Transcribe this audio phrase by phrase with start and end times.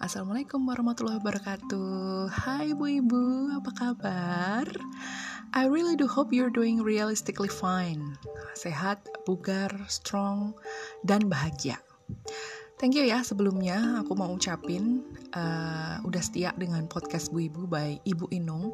[0.00, 2.32] Assalamualaikum warahmatullahi wabarakatuh.
[2.32, 4.64] Hai ibu-ibu, apa kabar?
[5.52, 8.16] I really do hope you're doing realistically fine.
[8.56, 10.56] Sehat, bugar, strong,
[11.04, 11.76] dan bahagia.
[12.80, 15.04] Thank you ya sebelumnya aku mau ucapin
[15.36, 18.72] uh, Udah setia dengan podcast Bu Ibu by Ibu Inung.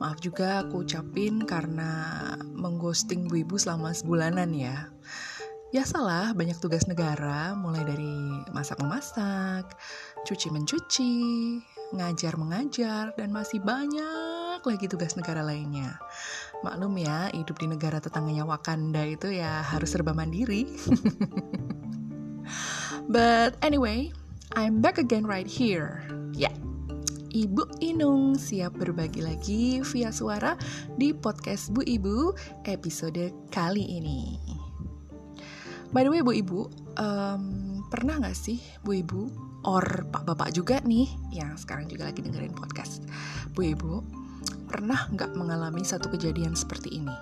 [0.00, 2.16] Maaf juga aku ucapin karena
[2.56, 4.88] mengghosting Bu Ibu selama sebulanan ya.
[5.70, 8.10] Ya salah, banyak tugas negara, mulai dari
[8.50, 9.70] masak-memasak,
[10.24, 11.12] cuci-mencuci,
[11.96, 15.96] ngajar-mengajar, dan masih banyak lagi tugas negara lainnya.
[16.60, 20.68] Maklum ya, hidup di negara tetangganya Wakanda itu ya harus serba mandiri.
[23.14, 24.12] But anyway,
[24.52, 26.04] I'm back again right here.
[26.36, 26.54] Ya, yeah.
[27.30, 30.58] Ibu Inung siap berbagi lagi via suara
[30.98, 32.34] di podcast Bu Ibu
[32.66, 34.34] episode kali ini.
[35.94, 36.60] By the way, Bu Ibu,
[36.98, 37.42] um,
[37.90, 42.56] pernah nggak sih Bu Ibu, or Pak Bapak juga nih, yang sekarang juga lagi dengerin
[42.56, 43.04] podcast,
[43.52, 43.92] Bu Ibu,
[44.70, 47.16] pernah nggak mengalami satu kejadian seperti ini?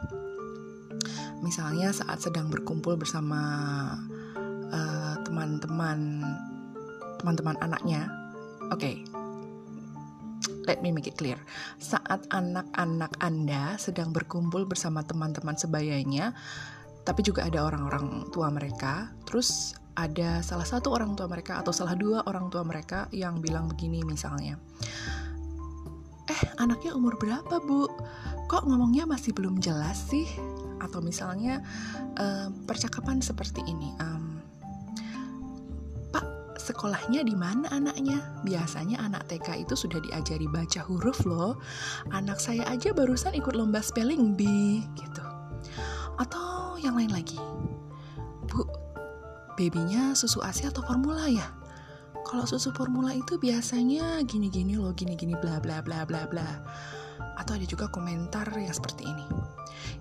[1.42, 3.40] Misalnya saat sedang berkumpul bersama
[5.22, 6.36] teman-teman uh,
[7.18, 8.06] teman-teman anaknya,
[8.70, 9.02] oke, okay,
[10.68, 11.40] let me make it clear.
[11.80, 16.36] Saat anak-anak Anda sedang berkumpul bersama teman-teman sebayanya,
[17.08, 19.08] tapi juga ada orang-orang tua mereka.
[19.24, 23.66] Terus ada salah satu orang tua mereka atau salah dua orang tua mereka yang bilang
[23.66, 24.54] begini misalnya.
[26.30, 27.90] Eh, anaknya umur berapa, Bu?
[28.46, 30.28] Kok ngomongnya masih belum jelas sih?
[30.78, 31.66] Atau misalnya
[32.14, 33.90] uh, percakapan seperti ini.
[33.98, 34.38] Um,
[36.14, 38.22] Pak, sekolahnya di mana anaknya?
[38.46, 41.58] Biasanya anak TK itu sudah diajari baca huruf loh.
[42.14, 45.24] Anak saya aja barusan ikut lomba spelling bee gitu.
[46.22, 47.40] Atau yang lain lagi.
[48.46, 48.64] Bu,
[49.58, 51.50] babynya susu ASI atau formula ya?
[52.22, 56.62] Kalau susu formula itu biasanya gini-gini loh, gini-gini bla bla bla bla bla.
[57.42, 59.26] Atau ada juga komentar yang seperti ini.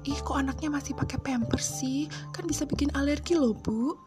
[0.06, 2.06] Ih, kok anaknya masih pakai pampers sih?
[2.30, 3.98] Kan bisa bikin alergi loh, Bu.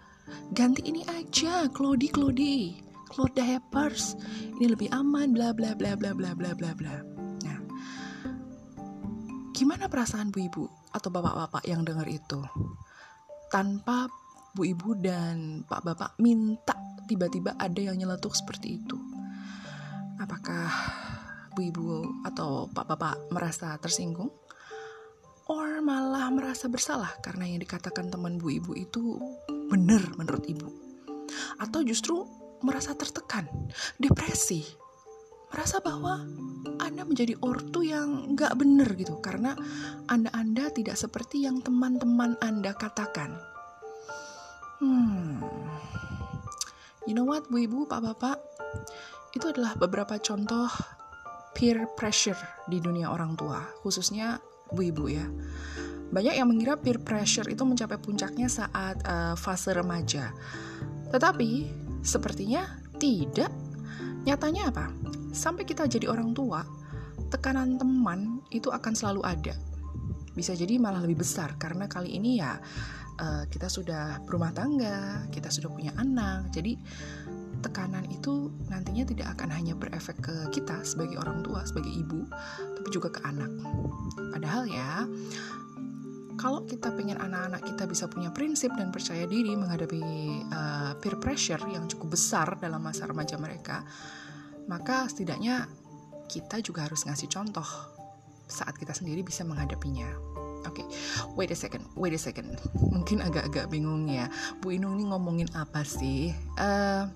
[0.55, 2.79] Ganti ini aja, Clody Clody.
[3.11, 4.15] Cloth diapers.
[4.63, 6.95] Ini lebih aman, bla bla bla bla bla bla bla bla.
[7.43, 7.59] Nah,
[9.51, 10.65] gimana perasaan bu ibu?
[10.91, 12.43] atau bapak-bapak yang dengar itu
[13.51, 14.11] tanpa
[14.51, 16.75] bu ibu dan pak bapak minta
[17.07, 18.99] tiba-tiba ada yang nyeletuk seperti itu.
[20.23, 20.71] Apakah
[21.55, 21.87] bu ibu
[22.23, 24.31] atau pak bapak merasa tersinggung?
[25.51, 29.19] Or malah merasa bersalah karena yang dikatakan teman bu ibu itu
[29.67, 30.71] benar menurut ibu?
[31.59, 32.23] Atau justru
[32.63, 33.51] merasa tertekan
[33.99, 34.63] depresi?
[35.51, 36.23] Merasa bahwa
[36.79, 39.59] Anda menjadi ortu yang nggak bener gitu karena
[40.07, 43.50] Anda-Anda tidak seperti yang teman-teman Anda katakan.
[44.81, 45.45] Hmm,
[47.05, 48.37] you know what, Bu Ibu, Pak Bapak,
[49.37, 50.73] itu adalah beberapa contoh
[51.53, 54.41] peer pressure di dunia orang tua, khususnya
[54.73, 55.27] Bu Ibu ya.
[56.11, 60.33] Banyak yang mengira peer pressure itu mencapai puncaknya saat uh, fase remaja.
[61.13, 61.69] Tetapi
[62.01, 62.65] sepertinya
[62.99, 63.53] tidak.
[64.25, 64.87] Nyatanya apa?
[65.31, 66.63] sampai kita jadi orang tua,
[67.31, 69.55] tekanan teman itu akan selalu ada.
[70.35, 72.59] Bisa jadi malah lebih besar karena kali ini ya
[73.21, 76.49] uh, kita sudah berumah tangga, kita sudah punya anak.
[76.51, 76.81] Jadi
[77.61, 82.25] tekanan itu nantinya tidak akan hanya berefek ke kita sebagai orang tua, sebagai ibu,
[82.81, 83.53] tapi juga ke anak.
[84.33, 85.05] Padahal ya,
[86.41, 90.01] kalau kita pengen anak-anak kita bisa punya prinsip dan percaya diri menghadapi
[90.49, 93.85] uh, peer pressure yang cukup besar dalam masa remaja mereka,
[94.65, 95.69] maka setidaknya
[96.33, 97.67] kita juga harus ngasih contoh
[98.49, 100.30] saat kita sendiri bisa menghadapinya.
[100.69, 100.87] Oke, okay.
[101.37, 102.61] wait a second, wait a second.
[102.95, 104.29] Mungkin agak-agak bingung ya,
[104.61, 106.35] Bu Inung ini ngomongin apa sih?
[106.61, 107.09] Uh,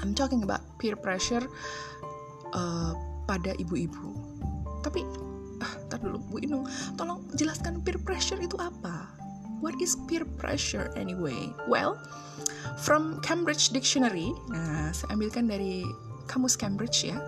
[0.00, 1.44] I'm talking about peer pressure
[2.54, 2.92] uh,
[3.26, 4.16] pada ibu-ibu.
[4.80, 5.04] Tapi,
[5.60, 6.64] ah, tar dulu Bu Inung,
[6.96, 9.10] tolong jelaskan peer pressure itu apa?
[9.60, 11.52] What is peer pressure anyway?
[11.68, 12.00] Well,
[12.80, 15.84] from Cambridge Dictionary, nah saya ambilkan dari
[16.24, 17.20] Kamus Cambridge ya.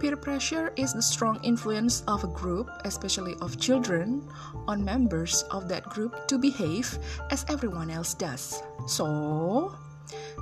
[0.00, 4.24] Peer pressure is the strong influence of a group, especially of children,
[4.64, 6.88] on members of that group to behave
[7.28, 8.64] as everyone else does.
[8.88, 9.76] So,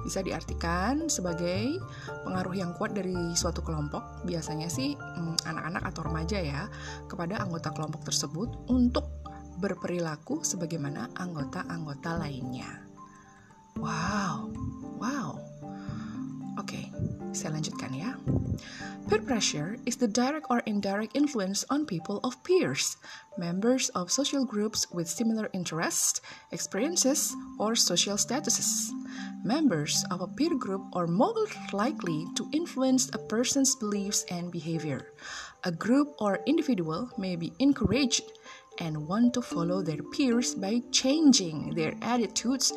[0.06, 1.74] bisa diartikan sebagai
[2.22, 6.70] pengaruh yang kuat dari suatu kelompok, biasanya sih mm, anak-anak atau remaja ya,
[7.10, 9.10] kepada anggota kelompok tersebut untuk
[9.58, 12.86] berperilaku sebagaimana anggota-anggota lainnya.
[13.74, 14.57] Wow, wow.
[17.38, 18.18] Saya lanjutkan ya.
[19.06, 22.98] Peer pressure is the direct or indirect influence on people of peers,
[23.38, 26.18] members of social groups with similar interests,
[26.50, 27.30] experiences,
[27.62, 28.90] or social statuses.
[29.46, 35.14] Members of a peer group are more likely to influence a person's beliefs and behavior.
[35.62, 38.26] A group or individual may be encouraged
[38.78, 42.72] and want to follow their peers by changing their attitudes,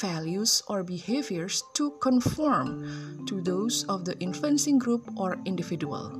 [0.00, 2.84] values, or behaviors to conform
[3.26, 6.12] to those of the influencing group or individual.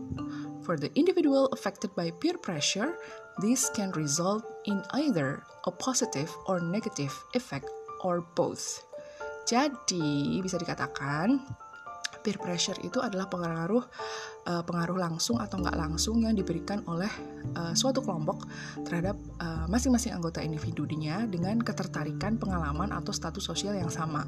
[0.64, 2.98] For the individual affected by peer pressure,
[3.38, 7.68] this can result in either a positive or negative effect
[8.02, 8.82] or both.
[9.46, 11.38] Jadi, bisa dikatakan
[12.26, 13.86] peer pressure itu adalah pengaruh
[14.50, 17.06] uh, pengaruh langsung atau nggak langsung yang diberikan oleh
[17.54, 18.50] uh, suatu kelompok
[18.82, 24.26] terhadap uh, masing-masing anggota individunya dengan ketertarikan pengalaman atau status sosial yang sama.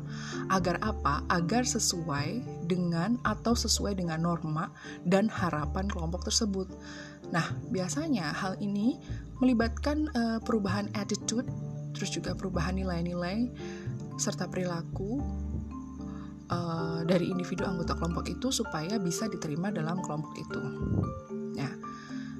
[0.54, 1.26] Agar apa?
[1.26, 4.70] Agar sesuai dengan atau sesuai dengan norma
[5.02, 6.70] dan harapan kelompok tersebut.
[7.34, 8.94] Nah, biasanya hal ini
[9.42, 11.50] melibatkan uh, perubahan attitude,
[11.98, 13.50] terus juga perubahan nilai-nilai
[14.18, 15.22] serta perilaku
[16.50, 20.60] uh, dari individu anggota kelompok itu supaya bisa diterima dalam kelompok itu.
[21.56, 21.72] Nah,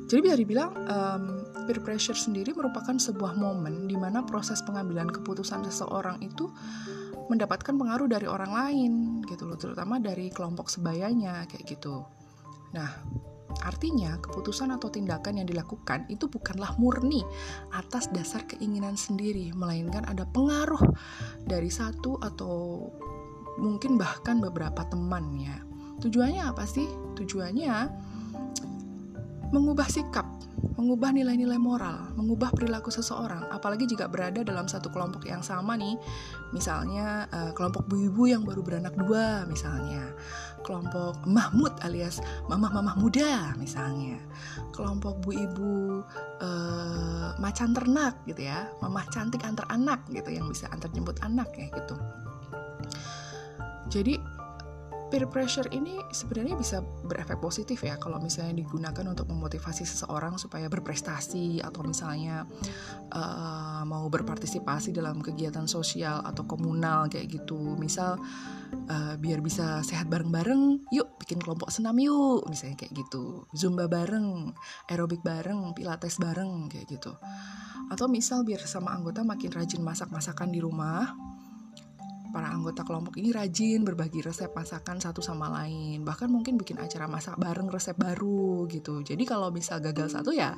[0.09, 1.25] jadi bisa dibilang um,
[1.69, 6.49] peer pressure sendiri merupakan sebuah momen di mana proses pengambilan keputusan seseorang itu
[7.29, 8.93] mendapatkan pengaruh dari orang lain
[9.29, 12.09] gitu loh, terutama dari kelompok sebayanya kayak gitu.
[12.73, 12.89] Nah,
[13.61, 17.21] artinya keputusan atau tindakan yang dilakukan itu bukanlah murni
[17.77, 20.81] atas dasar keinginan sendiri, melainkan ada pengaruh
[21.45, 22.89] dari satu atau
[23.59, 25.61] mungkin bahkan beberapa temannya.
[25.99, 26.87] Tujuannya apa sih?
[27.19, 27.91] Tujuannya
[29.49, 30.29] mengubah sikap,
[30.77, 35.97] mengubah nilai-nilai moral, mengubah perilaku seseorang, apalagi jika berada dalam satu kelompok yang sama nih,
[36.53, 40.13] misalnya uh, kelompok bu-ibu yang baru beranak dua, misalnya
[40.61, 42.21] kelompok Mahmud alias
[42.53, 44.21] mamah-mamah muda, misalnya
[44.77, 46.05] kelompok bu-ibu
[46.45, 51.49] uh, macan ternak gitu ya, mamah cantik antar anak gitu yang bisa antar jemput anak
[51.57, 51.97] ya gitu.
[53.89, 54.39] Jadi
[55.09, 60.69] peer pressure ini sebenarnya bisa berefek positif ya kalau misalnya digunakan untuk memotivasi seseorang supaya
[60.69, 62.45] berprestasi atau misalnya
[63.17, 67.77] uh, mau berpartisipasi dalam kegiatan sosial atau komunal kayak gitu.
[67.81, 68.21] Misal
[68.93, 73.49] uh, biar bisa sehat bareng-bareng yuk bikin kelompok senam yuk misalnya kayak gitu.
[73.57, 74.53] Zumba bareng
[74.93, 77.17] aerobik bareng pilates bareng kayak gitu.
[77.89, 81.17] Atau misal biar sama anggota makin rajin masak masakan di rumah
[82.31, 86.05] para anggota kelompok ini rajin berbagi resep masakan satu sama lain.
[86.05, 89.01] Bahkan mungkin bikin acara masak bareng resep baru gitu.
[89.01, 90.57] Jadi kalau bisa gagal satu ya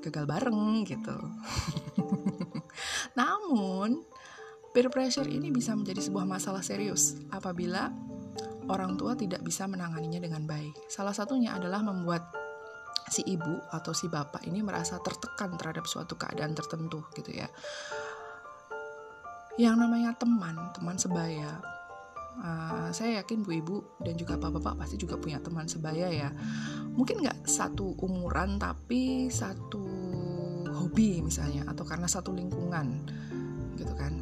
[0.00, 1.16] gagal bareng gitu.
[3.18, 4.02] Namun
[4.72, 7.92] peer pressure ini bisa menjadi sebuah masalah serius apabila
[8.72, 10.88] orang tua tidak bisa menanganinya dengan baik.
[10.88, 12.42] Salah satunya adalah membuat
[13.12, 17.44] si ibu atau si bapak ini merasa tertekan terhadap suatu keadaan tertentu gitu ya
[19.60, 21.60] yang namanya teman, teman sebaya.
[22.32, 26.32] Uh, saya yakin bu ibu dan juga bapak-bapak pasti juga punya teman sebaya ya.
[26.96, 29.84] Mungkin nggak satu umuran tapi satu
[30.72, 33.04] hobi misalnya atau karena satu lingkungan
[33.76, 34.16] gitu kan.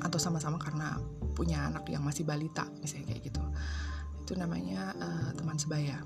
[0.00, 0.96] Atau sama-sama karena
[1.36, 3.42] punya anak yang masih balita misalnya kayak gitu.
[4.24, 6.00] Itu namanya uh, teman sebaya.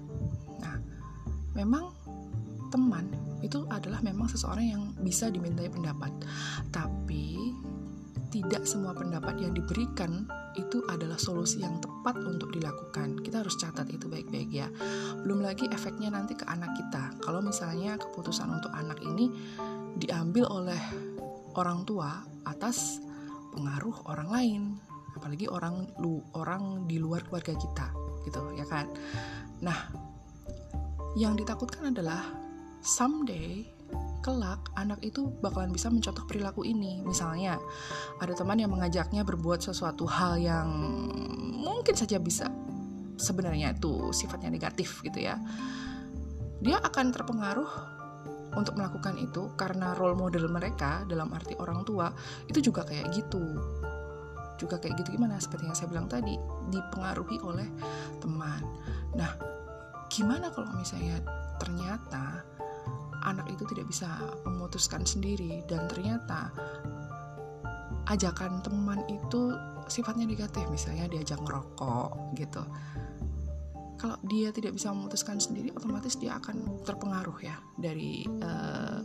[0.59, 0.83] Nah,
[1.55, 1.95] memang
[2.75, 3.07] teman
[3.41, 6.11] itu adalah memang seseorang yang bisa dimintai pendapat.
[6.75, 7.55] Tapi
[8.29, 13.21] tidak semua pendapat yang diberikan itu adalah solusi yang tepat untuk dilakukan.
[13.23, 14.69] Kita harus catat itu baik-baik ya.
[15.23, 17.15] Belum lagi efeknya nanti ke anak kita.
[17.23, 19.31] Kalau misalnya keputusan untuk anak ini
[19.97, 20.83] diambil oleh
[21.57, 23.01] orang tua atas
[23.55, 24.63] pengaruh orang lain,
[25.17, 27.87] apalagi orang lu orang di luar keluarga kita,
[28.29, 28.87] gitu ya kan.
[29.65, 29.79] Nah,
[31.19, 32.23] yang ditakutkan adalah
[32.85, 33.67] someday
[34.21, 37.03] kelak anak itu bakalan bisa mencontoh perilaku ini.
[37.07, 37.59] Misalnya,
[38.19, 40.69] ada teman yang mengajaknya berbuat sesuatu hal yang
[41.59, 42.51] mungkin saja bisa
[43.19, 45.37] sebenarnya itu sifatnya negatif gitu ya.
[46.63, 47.71] Dia akan terpengaruh
[48.57, 52.11] untuk melakukan itu karena role model mereka dalam arti orang tua
[52.49, 53.43] itu juga kayak gitu.
[54.59, 56.35] Juga kayak gitu gimana seperti yang saya bilang tadi,
[56.71, 57.69] dipengaruhi oleh
[58.19, 58.63] teman.
[59.15, 59.31] Nah,
[60.11, 61.23] gimana kalau misalnya
[61.63, 62.43] ternyata
[63.25, 64.09] anak itu tidak bisa
[64.47, 65.65] memutuskan sendiri.
[65.67, 66.53] Dan ternyata
[68.09, 69.55] ajakan teman itu
[69.89, 70.69] sifatnya negatif.
[70.69, 72.63] Misalnya diajak ngerokok gitu.
[73.99, 79.03] Kalau dia tidak bisa memutuskan sendiri otomatis dia akan terpengaruh ya dari uh,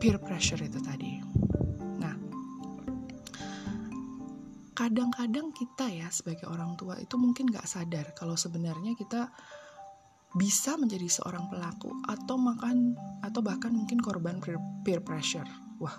[0.00, 1.20] peer pressure itu tadi.
[2.00, 2.16] Nah
[4.72, 9.28] kadang-kadang kita ya sebagai orang tua itu mungkin nggak sadar kalau sebenarnya kita
[10.38, 12.94] bisa menjadi seorang pelaku atau makan
[13.26, 14.38] atau bahkan mungkin korban
[14.86, 15.50] peer, pressure.
[15.82, 15.98] Wah,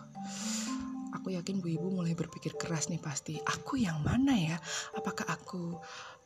[1.11, 3.35] aku yakin Bu Ibu mulai berpikir keras nih pasti.
[3.35, 4.57] Aku yang mana ya?
[4.95, 5.75] Apakah aku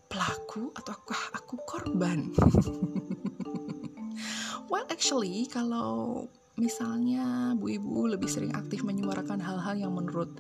[0.06, 2.30] pelaku ataukah aku korban?
[4.70, 10.38] well, actually kalau misalnya Bu Ibu lebih sering aktif menyuarakan hal-hal yang menurut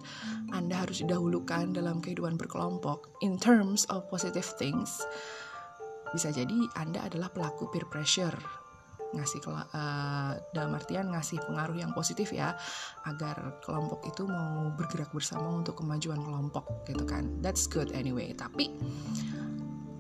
[0.53, 5.01] Anda harus didahulukan dalam kehidupan berkelompok in terms of positive things,
[6.13, 8.37] bisa jadi Anda adalah pelaku peer pressure.
[9.13, 12.57] Ngasih uh, dalam artian ngasih pengaruh yang positif ya
[13.05, 17.29] agar kelompok itu mau bergerak bersama untuk kemajuan kelompok gitu kan.
[17.41, 18.33] That's good anyway.
[18.33, 18.73] Tapi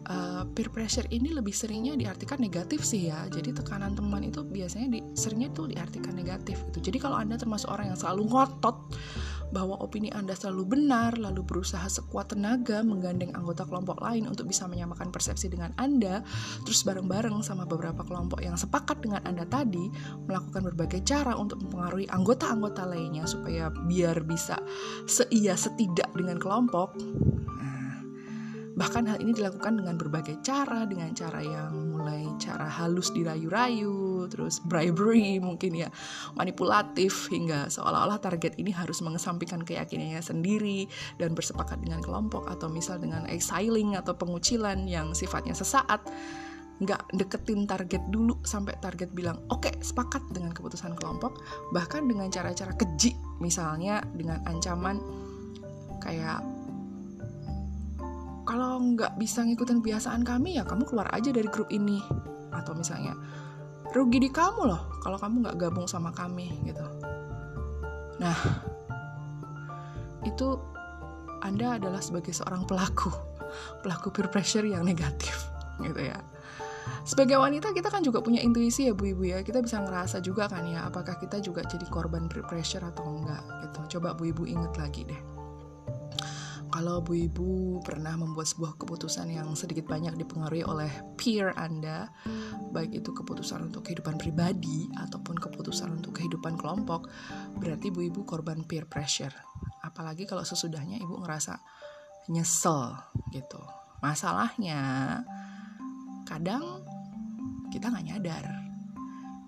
[0.09, 4.87] uh, peer pressure ini lebih seringnya diartikan negatif sih ya jadi tekanan teman itu biasanya
[4.93, 8.77] di, seringnya itu diartikan negatif gitu jadi kalau anda termasuk orang yang selalu ngotot
[9.53, 14.65] bahwa opini Anda selalu benar, lalu berusaha sekuat tenaga menggandeng anggota kelompok lain untuk bisa
[14.65, 16.25] menyamakan persepsi dengan Anda,
[16.65, 19.93] terus bareng-bareng sama beberapa kelompok yang sepakat dengan Anda tadi,
[20.25, 24.57] melakukan berbagai cara untuk mempengaruhi anggota-anggota lainnya supaya biar bisa
[25.05, 26.97] seia setidak dengan kelompok.
[27.61, 27.72] Nah,
[28.73, 34.57] bahkan hal ini dilakukan dengan berbagai cara, dengan cara yang mulai cara halus dirayu-rayu, terus
[34.65, 35.89] bribery mungkin ya
[36.33, 40.89] manipulatif hingga seolah-olah target ini harus mengesampingkan keyakinannya sendiri
[41.21, 46.01] dan bersepakat dengan kelompok atau misal dengan exiling atau pengucilan yang sifatnya sesaat.
[46.81, 51.45] Nggak deketin target dulu sampai target bilang oke okay, sepakat dengan keputusan kelompok.
[51.69, 54.97] Bahkan dengan cara-cara keji misalnya dengan ancaman
[56.01, 56.41] kayak
[58.43, 62.03] kalau nggak bisa ngikutin kebiasaan kami ya kamu keluar aja dari grup ini.
[62.53, 63.17] Atau misalnya
[63.93, 66.85] rugi di kamu loh kalau kamu nggak gabung sama kami gitu.
[68.19, 68.37] Nah
[70.23, 70.59] itu
[71.43, 73.11] anda adalah sebagai seorang pelaku
[73.83, 75.49] pelaku peer pressure yang negatif
[75.81, 76.19] gitu ya.
[77.07, 79.39] Sebagai wanita kita kan juga punya intuisi ya bu ibu ya.
[79.39, 83.43] Kita bisa ngerasa juga kan ya apakah kita juga jadi korban peer pressure atau enggak
[83.67, 83.99] gitu.
[83.99, 85.42] Coba bu ibu inget lagi deh
[86.73, 92.09] kalau Bu Ibu pernah membuat sebuah keputusan yang sedikit banyak dipengaruhi oleh peer Anda,
[92.73, 97.13] baik itu keputusan untuk kehidupan pribadi ataupun keputusan untuk kehidupan kelompok,
[97.61, 99.37] berarti Bu Ibu korban peer pressure.
[99.85, 101.61] Apalagi kalau sesudahnya Ibu ngerasa
[102.33, 102.97] nyesel
[103.29, 103.61] gitu.
[104.01, 104.81] Masalahnya,
[106.25, 106.81] kadang
[107.69, 108.45] kita nggak nyadar.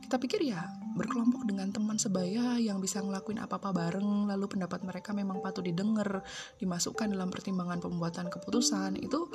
[0.06, 4.32] Kita pikir ya berkelompok dengan teman sebaya yang bisa ngelakuin apa-apa bareng.
[4.32, 6.24] Lalu pendapat mereka memang patut didengar
[6.58, 8.96] dimasukkan dalam pertimbangan pembuatan keputusan.
[8.98, 9.28] Itu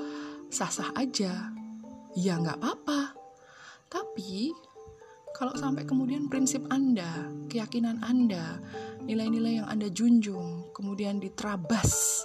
[0.48, 1.52] sah-sah aja.
[2.16, 3.14] Ya nggak apa-apa.
[3.92, 4.50] Tapi
[5.36, 8.58] kalau sampai kemudian prinsip Anda, keyakinan Anda,
[9.04, 12.24] nilai-nilai yang Anda junjung, kemudian diterabas,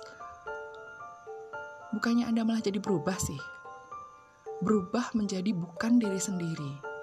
[1.93, 3.39] bukannya Anda malah jadi berubah sih.
[4.63, 6.94] Berubah menjadi bukan diri sendiri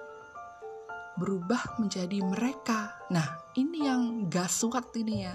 [1.17, 2.97] berubah menjadi mereka.
[3.13, 5.33] Nah, ini yang gaswat ini ya.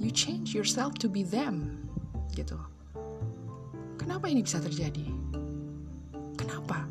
[0.00, 1.86] You change yourself to be them.
[2.32, 2.56] Gitu.
[3.98, 5.04] Kenapa ini bisa terjadi?
[6.38, 6.86] Kenapa?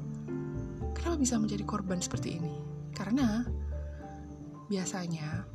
[0.94, 2.54] Kenapa bisa menjadi korban seperti ini?
[2.94, 3.48] Karena
[4.70, 5.48] biasanya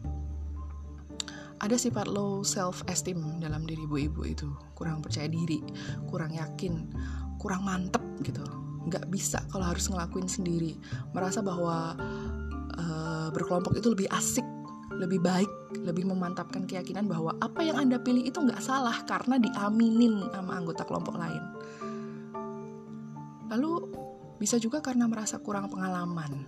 [1.63, 5.63] ada sifat low self esteem dalam diri ibu-ibu itu kurang percaya diri
[6.11, 6.91] kurang yakin
[7.39, 8.43] kurang mantep gitu
[8.89, 10.77] nggak bisa kalau harus ngelakuin sendiri.
[11.13, 11.97] Merasa bahwa
[12.77, 14.45] uh, berkelompok itu lebih asik
[14.95, 15.51] lebih baik
[15.83, 20.87] lebih memantapkan keyakinan bahwa apa yang anda pilih itu nggak salah karena diaminin sama anggota
[20.87, 21.43] kelompok lain.
[23.51, 23.94] Lalu
[24.45, 26.45] bisa juga karena merasa kurang pengalaman.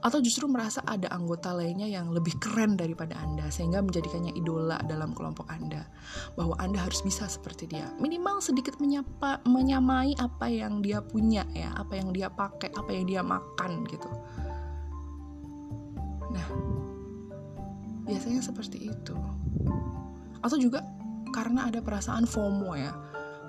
[0.00, 5.12] Atau justru merasa ada anggota lainnya yang lebih keren daripada Anda sehingga menjadikannya idola dalam
[5.12, 5.84] kelompok Anda.
[6.32, 7.92] Bahwa Anda harus bisa seperti dia.
[8.00, 11.76] Minimal sedikit menyapa menyamai apa yang dia punya ya.
[11.76, 14.08] Apa yang dia pakai apa yang dia makan gitu.
[16.32, 16.46] Nah
[18.08, 19.12] biasanya seperti itu.
[20.40, 20.80] Atau juga
[21.36, 22.96] karena ada perasaan FOMO ya.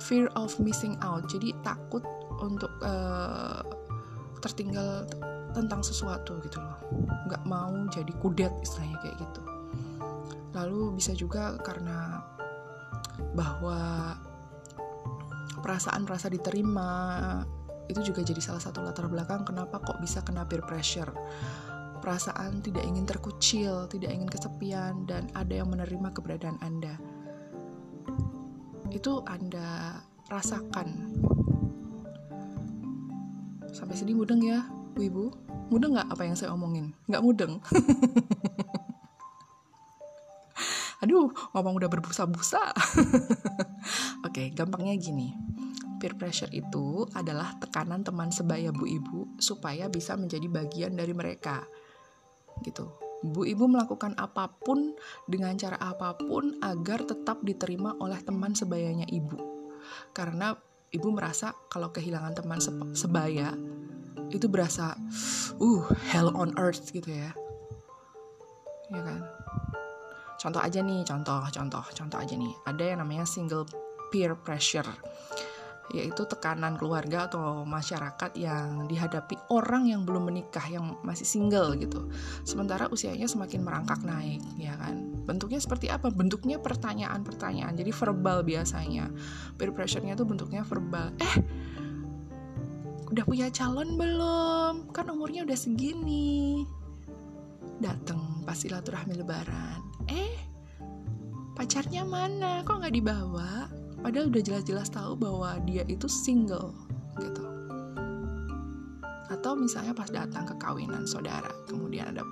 [0.03, 1.23] Fear of missing out.
[1.31, 2.03] Jadi takut
[2.37, 3.76] untuk uh,
[4.47, 5.03] tertinggal
[5.51, 6.77] tentang sesuatu gitu loh.
[7.27, 9.41] Nggak mau jadi kudet istilahnya kayak gitu.
[10.55, 12.23] Lalu bisa juga karena
[13.33, 14.13] bahwa
[15.61, 16.89] perasaan rasa diterima
[17.87, 21.11] itu juga jadi salah satu latar belakang kenapa kok bisa kena peer pressure.
[21.97, 26.95] Perasaan tidak ingin terkucil tidak ingin kesepian dan ada yang menerima keberadaan anda.
[28.93, 31.15] Itu anda rasakan
[33.87, 35.25] Sampai sini mudeng ya, Bu Ibu?
[35.71, 36.91] Mudeng nggak apa yang saya omongin?
[37.07, 37.55] Nggak mudeng.
[41.07, 42.67] Aduh, ngomong udah berbusa-busa.
[44.27, 45.31] Oke, okay, gampangnya gini.
[46.03, 51.63] Peer pressure itu adalah tekanan teman sebaya Bu Ibu supaya bisa menjadi bagian dari mereka.
[52.67, 52.91] Gitu.
[53.23, 54.99] Bu ibu melakukan apa pun
[55.31, 59.39] dengan cara apa pun agar tetap diterima oleh teman sebayanya ibu.
[60.11, 60.51] Karena
[60.91, 62.59] ibu merasa kalau kehilangan teman
[62.91, 63.55] sebaya
[64.31, 64.95] itu berasa
[65.59, 67.31] uh hell on earth gitu ya.
[68.87, 69.21] Ya kan?
[70.37, 72.53] Contoh aja nih, contoh, contoh, contoh aja nih.
[72.69, 73.65] Ada yang namanya single
[74.13, 74.87] peer pressure
[75.95, 82.11] yaitu tekanan keluarga atau masyarakat yang dihadapi orang yang belum menikah yang masih single gitu.
[82.43, 85.15] Sementara usianya semakin merangkak naik, ya kan.
[85.23, 86.11] Bentuknya seperti apa?
[86.11, 87.71] Bentuknya pertanyaan-pertanyaan.
[87.79, 89.07] Jadi verbal biasanya.
[89.55, 91.15] Peer pressure-nya tuh bentuknya verbal.
[91.23, 91.35] Eh,
[93.11, 94.91] udah punya calon belum?
[94.91, 96.63] Kan umurnya udah segini.
[97.79, 99.79] Datang pas silaturahmi lebaran.
[100.09, 100.35] Eh,
[101.55, 102.63] pacarnya mana?
[102.63, 103.67] Kok nggak dibawa?
[104.01, 106.73] padahal udah jelas-jelas tahu bahwa dia itu single
[107.17, 107.43] gitu
[109.27, 112.23] atau misalnya pas datang ke kawinan saudara kemudian ada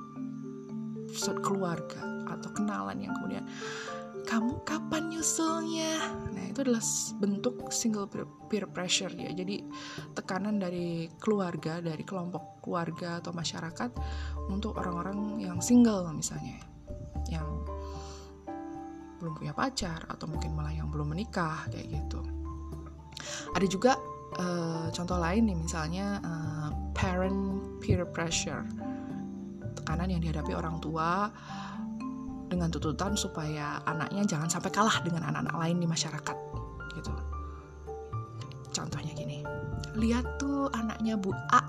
[1.42, 3.44] keluarga atau kenalan yang kemudian
[4.26, 5.94] kamu kapan nyusulnya?
[6.34, 6.84] Nah itu adalah
[7.22, 8.10] bentuk single
[8.50, 9.62] peer pressure ya jadi
[10.18, 13.92] tekanan dari keluarga dari kelompok keluarga atau masyarakat
[14.50, 16.58] untuk orang-orang yang single misalnya.
[17.30, 17.48] Yang
[19.22, 22.20] belum punya pacar atau mungkin malah yang belum menikah kayak gitu.
[23.56, 23.98] Ada juga
[24.38, 28.66] uh, contoh lain nih misalnya uh, parent peer pressure.
[29.76, 31.30] Tekanan yang dihadapi orang tua
[32.46, 36.38] dengan tuntutan supaya anaknya jangan sampai kalah dengan anak-anak lain di masyarakat
[36.96, 37.12] gitu.
[38.76, 39.46] Contohnya gini
[39.96, 41.64] lihat tuh anaknya Bu A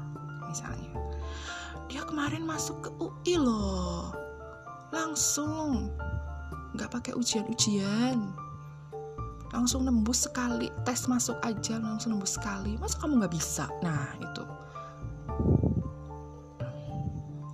[0.50, 0.90] misalnya.
[1.86, 4.10] Dia kemarin masuk ke UI loh.
[4.90, 5.90] Langsung
[6.74, 8.18] nggak pakai ujian-ujian.
[9.54, 12.74] Langsung nembus sekali tes masuk aja langsung nembus sekali.
[12.76, 13.70] Masa kamu nggak bisa?
[13.80, 14.44] Nah itu.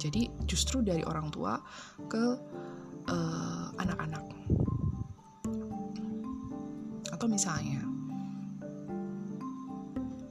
[0.03, 1.63] Jadi justru dari orang tua
[2.11, 2.35] ke
[3.09, 4.25] uh, anak-anak.
[7.13, 7.83] Atau misalnya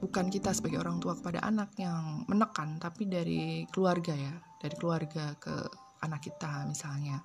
[0.02, 5.38] bukan kita sebagai orang tua kepada anak yang menekan tapi dari keluarga ya dari keluarga
[5.40, 5.56] ke
[6.04, 7.22] anak kita misalnya.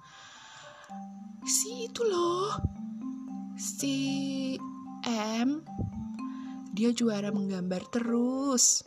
[1.43, 2.55] Si itu loh
[3.59, 3.97] si
[5.09, 5.65] M
[6.77, 8.85] dia juara menggambar terus.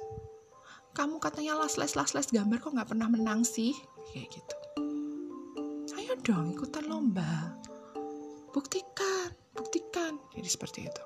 [0.94, 3.74] Kamu katanya las les las les gambar kok nggak pernah menang sih?
[4.14, 4.59] Kayak gitu
[6.30, 7.58] dong ikutan lomba
[8.54, 11.04] buktikan buktikan jadi seperti itu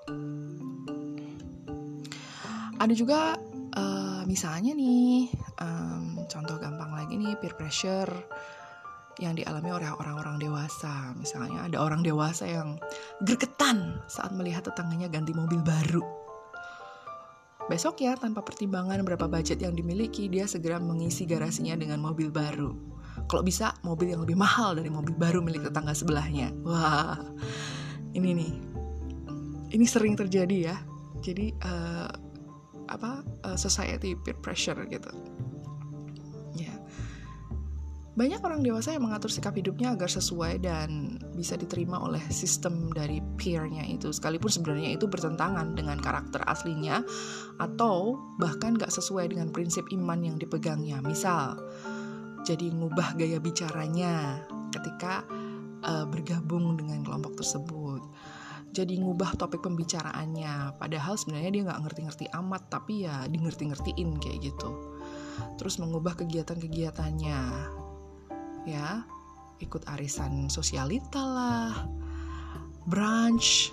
[2.75, 3.39] ada juga
[3.79, 5.31] uh, misalnya nih
[5.63, 8.11] um, contoh gampang lagi nih peer pressure
[9.21, 11.13] yang dialami oleh orang-orang dewasa.
[11.13, 12.81] Misalnya ada orang dewasa yang
[13.21, 16.01] gergetan saat melihat tetangganya ganti mobil baru.
[17.69, 22.92] Besok ya, tanpa pertimbangan berapa budget yang dimiliki, dia segera mengisi garasinya dengan mobil baru.
[23.33, 26.53] Kalau bisa, mobil yang lebih mahal dari mobil baru milik tetangga sebelahnya.
[26.61, 27.17] Wah,
[28.13, 28.51] ini nih,
[29.73, 30.77] ini sering terjadi ya.
[31.25, 32.13] Jadi uh,
[32.93, 35.09] apa uh, society peer pressure gitu.
[38.13, 43.17] Banyak orang dewasa yang mengatur sikap hidupnya agar sesuai dan bisa diterima oleh sistem dari
[43.41, 44.13] peer-nya itu.
[44.13, 47.01] Sekalipun sebenarnya itu bertentangan dengan karakter aslinya
[47.57, 51.57] atau bahkan gak sesuai dengan prinsip iman yang dipegangnya misal
[52.43, 54.43] jadi ngubah gaya bicaranya
[54.75, 55.23] ketika
[55.83, 58.03] uh, bergabung dengan kelompok tersebut.
[58.73, 60.75] Jadi ngubah topik pembicaraannya.
[60.81, 64.69] Padahal sebenarnya dia nggak ngerti-ngerti amat tapi ya di ngerti-ngertiin kayak gitu.
[65.61, 67.41] Terus mengubah kegiatan-kegiatannya.
[68.67, 69.05] Ya
[69.61, 71.73] ikut arisan sosialita lah.
[72.89, 73.71] Brunch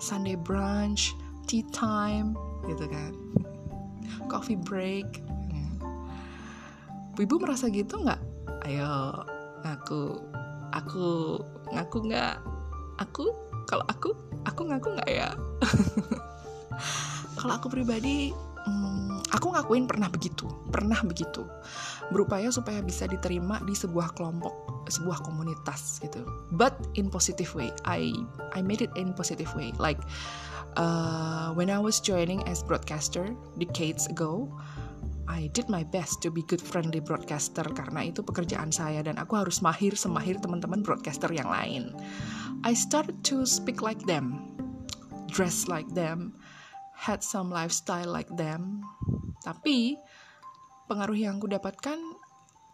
[0.00, 1.12] Sunday brunch
[1.44, 2.32] tea time
[2.64, 3.12] gitu kan.
[4.30, 5.29] Coffee break.
[7.20, 8.20] Ibu merasa gitu nggak?
[8.66, 9.24] Ayo
[9.64, 10.20] ngaku
[10.72, 11.08] aku
[11.72, 12.34] ngaku nggak?
[13.00, 13.24] Aku?
[13.68, 15.30] Kalau aku aku ngaku nggak ya?
[17.40, 21.44] Kalau aku pribadi hmm, aku ngakuin pernah begitu pernah begitu.
[22.08, 26.26] Berupaya supaya bisa diterima di sebuah kelompok sebuah komunitas gitu.
[26.50, 27.70] But in positive way.
[27.86, 28.10] I
[28.56, 29.70] I made it in positive way.
[29.78, 30.00] Like
[30.78, 34.50] uh, when I was joining as broadcaster decades ago
[35.30, 39.38] I did my best to be good friendly broadcaster karena itu pekerjaan saya dan aku
[39.38, 41.94] harus mahir semahir teman-teman broadcaster yang lain.
[42.66, 44.42] I started to speak like them,
[45.30, 46.34] dress like them,
[46.98, 48.82] had some lifestyle like them.
[49.46, 49.94] Tapi
[50.90, 51.98] pengaruh yang aku dapatkan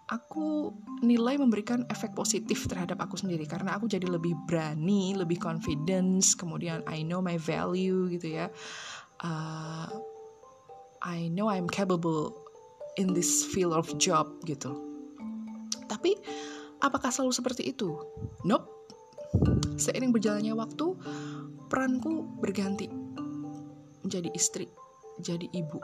[0.09, 0.73] aku
[1.05, 6.81] nilai memberikan efek positif terhadap aku sendiri karena aku jadi lebih berani, lebih confidence, kemudian
[6.89, 8.49] I know my value gitu ya.
[9.21, 9.93] Uh,
[11.05, 12.46] I know I'm capable
[12.97, 14.73] in this field of job gitu.
[15.87, 16.19] Tapi
[16.85, 17.97] Apakah selalu seperti itu?
[18.45, 18.69] Nope.
[19.81, 20.93] Seiring berjalannya waktu,
[21.69, 22.89] peranku berganti
[24.05, 24.69] menjadi istri,
[25.21, 25.81] jadi ibu.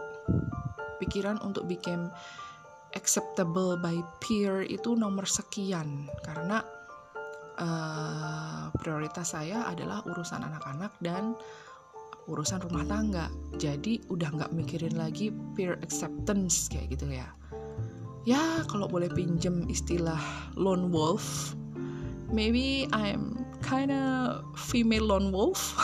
[1.00, 2.12] Pikiran untuk bikin
[2.92, 6.60] acceptable by peer itu nomor sekian karena
[7.56, 11.32] uh, prioritas saya adalah urusan anak-anak dan
[12.30, 13.26] urusan rumah tangga.
[13.58, 17.28] Jadi udah nggak mikirin lagi peer acceptance kayak gitu ya.
[18.22, 20.20] Ya kalau boleh pinjem istilah
[20.54, 21.58] lone wolf
[22.32, 25.76] maybe I'm kinda female lone wolf.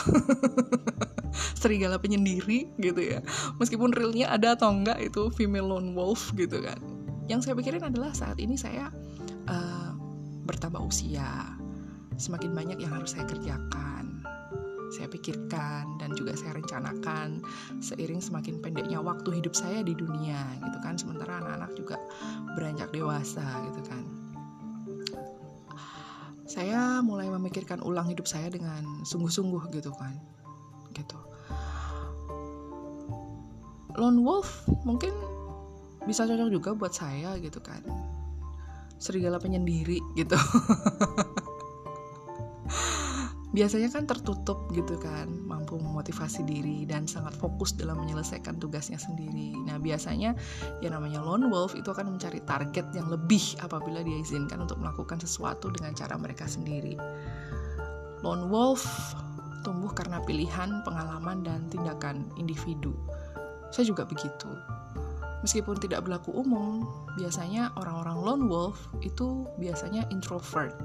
[1.61, 3.21] Serigala penyendiri gitu ya.
[3.61, 6.81] Meskipun realnya ada atau enggak itu female lone wolf gitu kan.
[7.29, 8.89] Yang saya pikirin adalah saat ini saya
[9.47, 9.93] uh,
[10.49, 11.55] bertambah usia.
[12.19, 14.18] Semakin banyak yang harus saya kerjakan
[14.89, 17.45] saya pikirkan dan juga saya rencanakan
[17.79, 20.97] seiring semakin pendeknya waktu hidup saya di dunia gitu kan.
[20.97, 21.97] Sementara anak-anak juga
[22.57, 24.03] beranjak dewasa gitu kan.
[26.49, 30.17] Saya mulai memikirkan ulang hidup saya dengan sungguh-sungguh gitu kan
[30.97, 31.19] gitu.
[33.97, 35.13] Lone wolf mungkin
[36.07, 37.85] bisa cocok juga buat saya gitu kan.
[38.99, 40.35] Serigala penyendiri gitu
[43.49, 49.57] biasanya kan tertutup gitu kan mampu memotivasi diri dan sangat fokus dalam menyelesaikan tugasnya sendiri
[49.65, 50.37] nah biasanya
[50.85, 55.17] yang namanya lone wolf itu akan mencari target yang lebih apabila dia izinkan untuk melakukan
[55.17, 56.93] sesuatu dengan cara mereka sendiri
[58.21, 58.85] lone wolf
[59.65, 62.93] tumbuh karena pilihan pengalaman dan tindakan individu
[63.73, 64.49] saya juga begitu
[65.39, 66.83] Meskipun tidak berlaku umum,
[67.15, 70.75] biasanya orang-orang lone wolf itu biasanya introvert.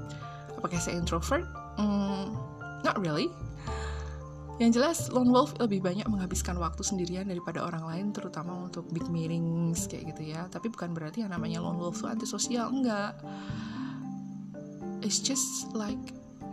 [0.55, 1.43] Apakah saya introvert?
[1.75, 2.31] Hmm,
[2.83, 3.31] Not really.
[4.55, 9.03] Yang jelas, lone wolf lebih banyak menghabiskan waktu sendirian daripada orang lain, terutama untuk big
[9.11, 10.47] meetings kayak gitu ya.
[10.47, 13.19] Tapi bukan berarti yang namanya lone wolf itu antisosial, enggak.
[15.03, 15.99] It's just like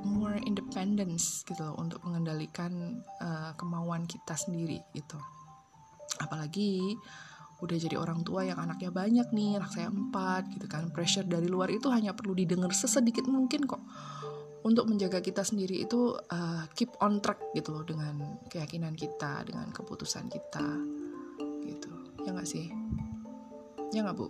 [0.02, 5.22] more independence gitu loh untuk mengendalikan uh, kemauan kita sendiri gitu.
[6.18, 6.98] Apalagi
[7.62, 10.90] udah jadi orang tua yang anaknya banyak nih, anak saya empat gitu kan.
[10.90, 13.78] Pressure dari luar itu hanya perlu didengar sesedikit mungkin kok
[14.62, 19.70] untuk menjaga kita sendiri itu uh, keep on track gitu loh dengan keyakinan kita dengan
[19.74, 20.66] keputusan kita
[21.66, 21.90] gitu.
[22.22, 22.70] Ya nggak sih?
[23.90, 24.26] Ya nggak bu?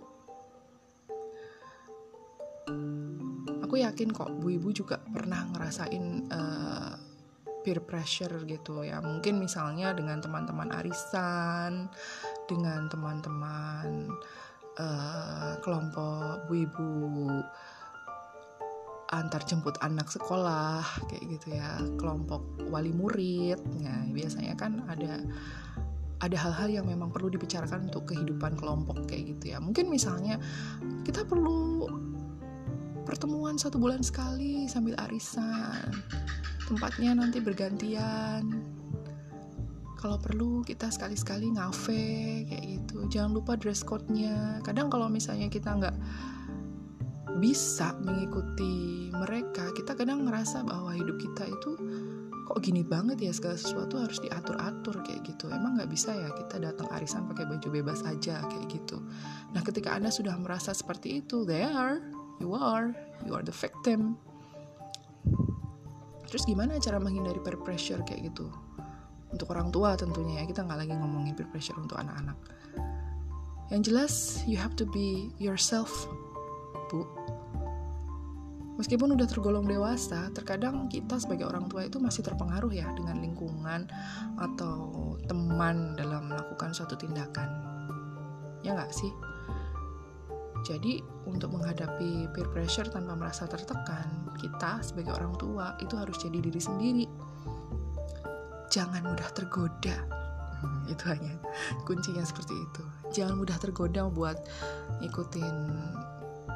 [3.63, 6.93] Aku yakin kok bu ibu juga pernah ngerasain uh,
[7.63, 8.99] peer pressure gitu ya.
[8.99, 11.87] Mungkin misalnya dengan teman-teman arisan
[12.49, 14.09] dengan teman-teman
[14.77, 16.89] uh, kelompok bu ibu
[19.13, 21.77] antar jemput anak sekolah kayak gitu ya.
[22.01, 22.41] Kelompok
[22.73, 25.21] wali murid ya biasanya kan ada
[26.23, 29.59] ada hal-hal yang memang perlu dibicarakan untuk kehidupan kelompok kayak gitu ya.
[29.59, 30.39] Mungkin misalnya
[31.03, 31.85] kita perlu
[33.03, 35.91] pertemuan satu bulan sekali sambil arisan.
[36.63, 38.63] Tempatnya nanti bergantian.
[39.99, 43.07] Kalau perlu kita sekali-sekali ngafe kayak gitu.
[43.11, 44.63] Jangan lupa dress code-nya.
[44.63, 45.95] Kadang kalau misalnya kita nggak
[47.43, 51.77] bisa mengikuti mereka kita kadang ngerasa bahwa hidup kita itu
[52.43, 55.47] kok gini banget ya segala sesuatu harus diatur-atur kayak gitu.
[55.53, 58.99] Emang nggak bisa ya kita datang arisan pakai baju bebas aja kayak gitu.
[59.55, 62.03] Nah ketika anda sudah merasa seperti itu there
[62.43, 62.91] you are
[63.23, 64.19] you are the victim.
[66.27, 68.49] Terus gimana cara menghindari peer pressure kayak gitu?
[69.29, 72.35] Untuk orang tua tentunya ya kita nggak lagi ngomongin peer pressure untuk anak-anak.
[73.71, 74.13] Yang jelas
[74.49, 75.89] you have to be yourself
[76.91, 77.07] bu
[78.73, 83.85] Meskipun udah tergolong dewasa, terkadang kita sebagai orang tua itu masih terpengaruh ya dengan lingkungan
[84.41, 87.49] atau teman dalam melakukan suatu tindakan.
[88.65, 89.13] Ya nggak sih?
[90.63, 96.39] Jadi untuk menghadapi peer pressure tanpa merasa tertekan, kita sebagai orang tua itu harus jadi
[96.39, 97.05] diri sendiri.
[98.71, 100.07] Jangan mudah tergoda.
[100.63, 101.35] Hmm, itu hanya
[101.83, 102.83] kuncinya seperti itu.
[103.11, 104.39] Jangan mudah tergoda buat
[105.03, 105.55] ikutin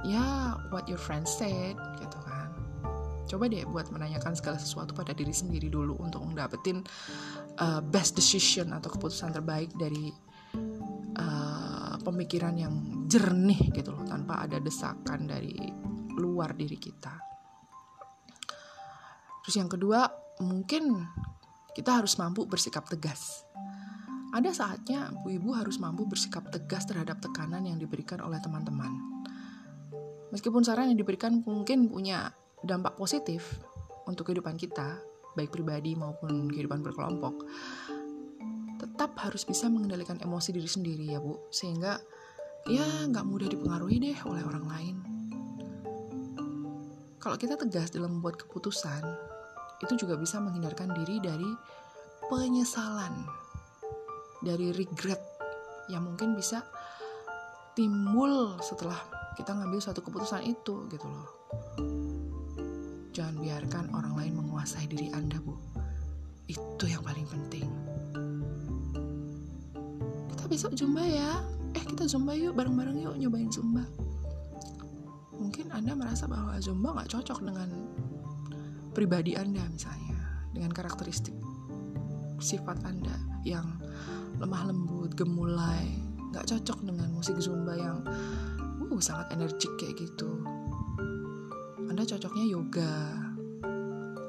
[0.07, 2.49] ya what your friends said gitu kan.
[3.27, 6.79] Coba deh buat menanyakan segala sesuatu pada diri sendiri dulu untuk mendapatkan
[7.59, 10.07] uh, best decision atau keputusan terbaik dari
[11.19, 12.73] uh, pemikiran yang
[13.11, 15.59] jernih gitu loh tanpa ada desakan dari
[16.15, 17.13] luar diri kita.
[19.43, 20.07] Terus yang kedua
[20.39, 21.03] mungkin
[21.75, 23.43] kita harus mampu bersikap tegas.
[24.31, 29.16] Ada saatnya bu ibu harus mampu bersikap tegas terhadap tekanan yang diberikan oleh teman-teman
[30.31, 33.63] Meskipun saran yang diberikan mungkin punya dampak positif
[34.09, 34.99] untuk kehidupan kita,
[35.37, 37.47] baik pribadi maupun kehidupan berkelompok,
[38.77, 42.01] tetap harus bisa mengendalikan emosi diri sendiri ya bu, sehingga
[42.67, 44.97] ya nggak mudah dipengaruhi deh oleh orang lain.
[47.17, 49.03] kalau kita tegas dalam membuat keputusan,
[49.83, 51.51] itu juga bisa menghindarkan diri dari
[52.31, 53.11] penyesalan,
[54.39, 55.19] dari regret
[55.91, 56.63] yang mungkin bisa
[57.75, 61.29] timbul setelah kita ngambil suatu keputusan itu gitu loh.
[63.13, 65.53] Jangan biarkan orang lain menguasai diri Anda, Bu.
[66.49, 67.69] Itu yang paling penting.
[70.33, 71.45] Kita besok Zumba ya.
[71.77, 73.85] Eh, kita Zumba yuk, bareng-bareng yuk nyobain Zumba
[75.37, 77.69] mungkin Anda merasa bahwa Zumba nggak cocok dengan
[78.91, 80.19] pribadi Anda misalnya,
[80.51, 81.33] dengan karakteristik
[82.37, 83.65] sifat Anda yang
[84.37, 85.97] lemah lembut, gemulai,
[86.33, 88.03] nggak cocok dengan musik Zumba yang
[88.91, 90.29] uh, sangat energik kayak gitu.
[91.87, 92.93] Anda cocoknya yoga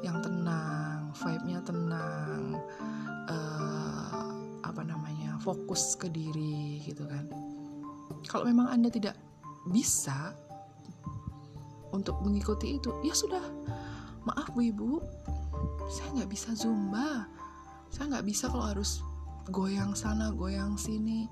[0.07, 2.59] yang tenang, vibe-nya tenang,
[3.29, 4.31] uh,
[4.63, 7.27] apa namanya, fokus ke diri gitu kan.
[8.31, 9.19] Kalau memang Anda tidak
[9.69, 10.33] bisa
[11.93, 13.43] untuk mengikuti itu ya sudah
[14.25, 14.91] maaf bu ibu
[15.89, 17.25] saya nggak bisa zumba
[17.89, 19.01] saya nggak bisa kalau harus
[19.49, 21.25] goyang sana goyang sini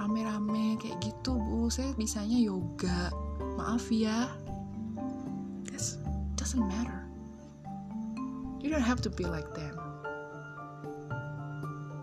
[0.00, 1.68] rame-rame kayak gitu bu.
[1.68, 3.12] Saya bisanya yoga.
[3.58, 4.30] Maaf ya.
[5.68, 6.00] This
[6.38, 7.04] doesn't matter.
[8.62, 9.74] You don't have to be like them.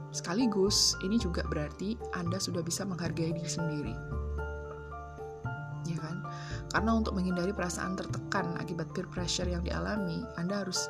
[0.09, 3.95] Sekaligus ini juga berarti anda sudah bisa menghargai diri sendiri.
[5.87, 6.19] Ya kan?
[6.69, 10.85] Karena untuk menghindari perasaan tertekan akibat peer pressure yang dialami, Anda harus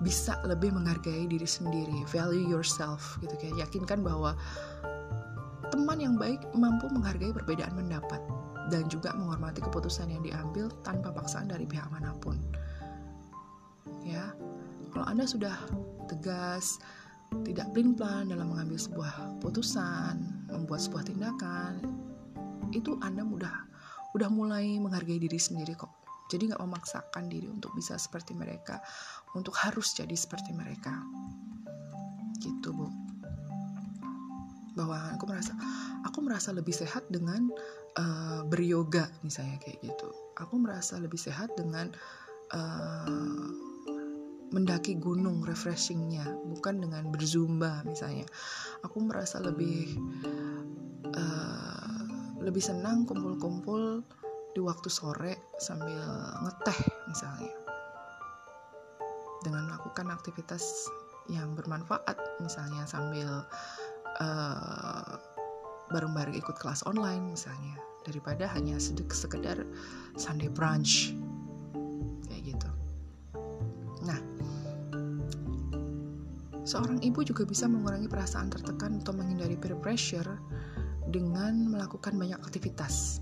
[0.00, 3.68] bisa lebih menghargai diri sendiri, value yourself gitu kayak.
[3.68, 4.32] Yakinkan bahwa
[5.90, 8.22] teman yang baik mampu menghargai perbedaan pendapat
[8.70, 12.38] dan juga menghormati keputusan yang diambil tanpa paksaan dari pihak mana pun.
[14.06, 14.30] Ya.
[14.94, 15.50] Kalau Anda sudah
[16.06, 16.78] tegas,
[17.42, 21.82] tidak plan dalam mengambil sebuah putusan, membuat sebuah tindakan,
[22.70, 23.66] itu Anda mudah
[24.14, 25.90] udah mulai menghargai diri sendiri kok
[26.30, 28.78] jadi nggak memaksakan diri untuk bisa seperti mereka
[29.34, 31.02] untuk harus jadi seperti mereka
[32.38, 32.99] gitu bu
[34.78, 35.52] bahwa aku merasa
[36.06, 37.50] aku merasa lebih sehat dengan
[37.98, 40.08] uh, beryoga misalnya kayak gitu.
[40.38, 41.90] Aku merasa lebih sehat dengan
[42.54, 43.48] uh,
[44.50, 48.26] mendaki gunung refreshingnya bukan dengan berzumba misalnya.
[48.82, 49.94] Aku merasa lebih
[51.14, 52.02] uh,
[52.40, 54.02] lebih senang kumpul-kumpul
[54.50, 56.02] di waktu sore sambil
[56.42, 57.54] ngeteh misalnya.
[59.40, 60.90] Dengan melakukan aktivitas
[61.30, 63.46] yang bermanfaat misalnya sambil
[64.18, 65.14] uh,
[65.90, 69.62] bareng-bareng ikut kelas online misalnya daripada hanya sekedar
[70.16, 71.12] Sunday brunch
[72.26, 72.70] kayak gitu.
[74.02, 74.18] Nah,
[76.64, 80.40] seorang ibu juga bisa mengurangi perasaan tertekan atau menghindari peer pressure
[81.10, 83.20] dengan melakukan banyak aktivitas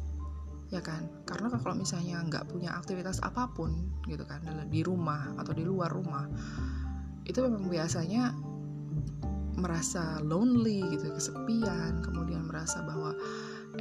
[0.68, 5.57] ya kan karena kalau misalnya nggak punya aktivitas apa pun gitu kan di rumah atau
[5.57, 6.29] di luar rumah
[7.24, 8.37] itu memang biasanya
[9.59, 13.12] merasa lonely gitu kesepian kemudian merasa bahwa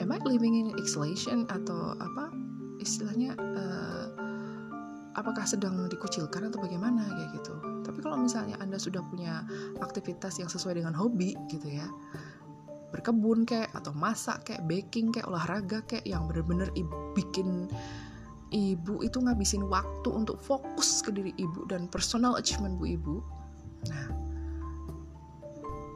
[0.02, 1.46] am I living in isolation?
[1.48, 2.34] Atau apa
[2.82, 4.06] istilahnya uh,
[5.18, 7.54] apakah sedang dikucilkan atau bagaimana kayak gitu.
[7.86, 9.46] Tapi kalau misalnya anda sudah punya
[9.82, 11.88] aktivitas yang sesuai dengan hobi gitu ya
[12.88, 16.72] berkebun kayak atau masak kayak baking kayak olahraga kayak yang bener-bener
[17.12, 17.68] bikin
[18.56, 23.16] ibu itu ngabisin waktu untuk fokus ke diri ibu dan personal achievement bu ibu
[23.92, 24.08] nah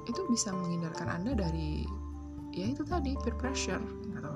[0.10, 1.86] itu bisa menghindarkan anda dari
[2.52, 4.32] ya itu tadi peer pressure gitu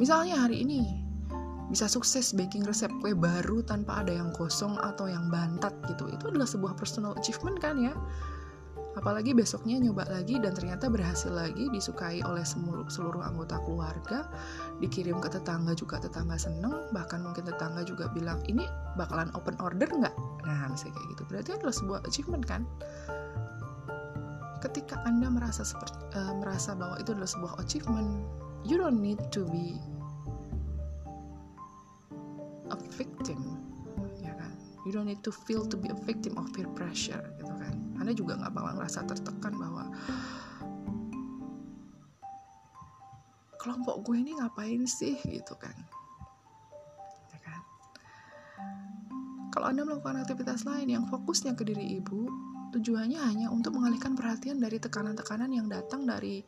[0.00, 1.04] misalnya hari ini
[1.70, 6.24] bisa sukses baking resep kue baru tanpa ada yang kosong atau yang bantat gitu itu
[6.26, 7.94] adalah sebuah personal achievement kan ya
[8.98, 14.26] Apalagi besoknya nyoba lagi dan ternyata berhasil lagi, disukai oleh seluruh anggota keluarga,
[14.82, 18.66] dikirim ke tetangga juga tetangga seneng, bahkan mungkin tetangga juga bilang ini
[18.98, 20.14] bakalan open order nggak?
[20.42, 22.66] Nah misalnya kayak gitu, berarti adalah sebuah achievement kan?
[24.60, 28.24] Ketika anda merasa seperti uh, merasa bahwa itu adalah sebuah achievement,
[28.64, 29.80] you don't need to be
[32.68, 33.56] a victim,
[34.20, 34.52] ya kan?
[34.84, 37.90] You don't need to feel to be a victim of peer pressure gitu kan?
[38.00, 39.84] anda juga nggak bakal ngerasa tertekan bahwa
[43.60, 45.76] kelompok gue ini ngapain sih gitu kan
[47.28, 47.60] ya kan
[49.52, 52.24] kalau anda melakukan aktivitas lain yang fokusnya ke diri ibu
[52.70, 56.42] tujuannya hanya untuk mengalihkan perhatian dari tekanan-tekanan yang datang dari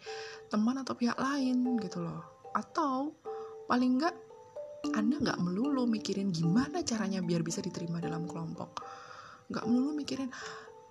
[0.48, 2.50] teman atau pihak lain gitu loh.
[2.54, 3.18] Atau
[3.66, 4.14] paling nggak
[4.98, 8.82] anda nggak melulu mikirin gimana caranya biar bisa diterima dalam kelompok.
[9.50, 10.30] Nggak melulu mikirin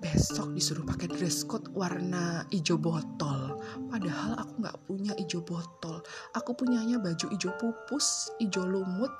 [0.01, 3.61] besok disuruh pakai dress code warna hijau botol.
[3.87, 6.01] Padahal aku nggak punya hijau botol.
[6.35, 9.11] Aku punyanya baju hijau pupus hijau lumut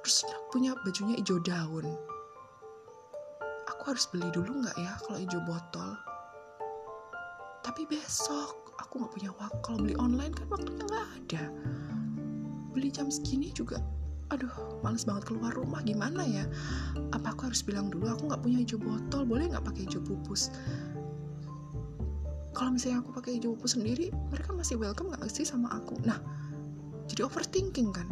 [0.00, 1.84] terus punya bajunya hijau daun
[3.78, 5.94] aku harus beli dulu nggak ya kalau hijau botol?
[7.62, 11.44] Tapi besok aku nggak punya waktu kalau beli online kan waktunya nggak ada.
[12.74, 13.78] Beli jam segini juga
[14.34, 15.78] aduh males banget keluar rumah.
[15.86, 16.42] Gimana ya?
[17.14, 19.22] Apa aku harus bilang dulu aku nggak punya hijau botol?
[19.22, 20.50] Boleh nggak pakai hijau pupus?
[22.50, 25.94] Kalau misalnya aku pakai hijau pupus sendiri mereka masih welcome nggak sih sama aku?
[26.02, 26.18] Nah
[27.06, 28.10] jadi overthinking kan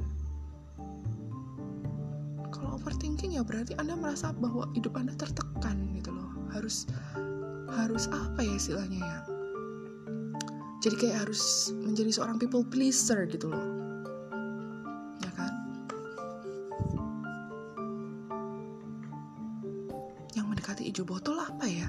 [2.77, 6.29] overthinking ya berarti anda merasa bahwa hidup anda tertekan gitu loh.
[6.53, 6.85] Harus
[7.73, 9.21] harus apa ya istilahnya ya?
[10.85, 13.67] Jadi kayak harus menjadi seorang people pleaser gitu loh.
[15.25, 15.53] Ya kan?
[20.37, 21.89] Yang mendekati hijau botol apa ya?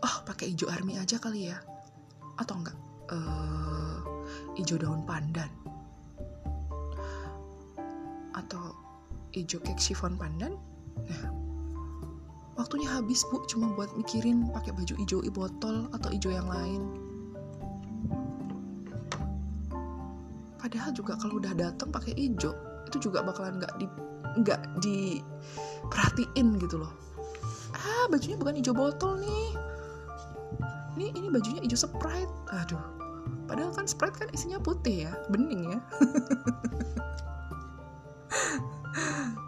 [0.00, 1.75] Oh pakai hijau army aja kali ya
[9.46, 10.58] cake chiffon pandan?
[11.06, 11.30] Nah
[12.58, 13.46] waktunya habis bu.
[13.46, 16.82] Cuma buat mikirin pakai baju hijau botol atau hijau yang lain.
[20.58, 22.50] Padahal juga kalau udah datang pakai hijau
[22.90, 23.86] itu juga bakalan nggak di
[24.42, 26.90] nggak diperhatiin gitu loh.
[27.78, 29.54] Ah bajunya bukan hijau botol nih.
[30.98, 32.34] Ini ini bajunya hijau sprite.
[32.50, 32.96] Aduh
[33.46, 35.78] padahal kan sprite kan isinya putih ya bening ya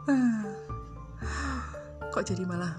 [2.13, 2.73] kok jadi malah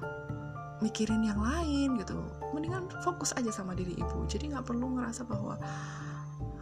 [0.81, 2.17] mikirin yang lain gitu?
[2.55, 4.25] Mendingan fokus aja sama diri ibu.
[4.25, 5.55] Jadi nggak perlu ngerasa bahwa